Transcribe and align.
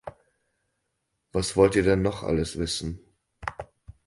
Was 1.31 1.55
wollt 1.55 1.75
ihr 1.75 1.83
denn 1.83 2.01
noch 2.01 2.23
alles 2.23 2.57
wissen? 2.57 3.01